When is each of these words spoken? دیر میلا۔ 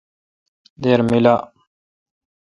دیر 0.81 0.99
میلا۔ 1.09 1.35